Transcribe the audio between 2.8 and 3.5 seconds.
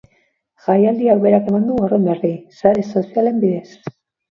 sozialen